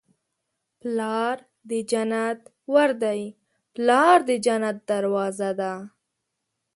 پلار 0.79 1.37
د 1.69 1.71
جنت 1.91 2.39
ور 2.73 2.91
دی. 3.03 3.21
پلار 3.73 4.17
د 4.29 4.31
جنت 4.45 4.77
دروازه 4.89 5.49
ده 5.59 5.73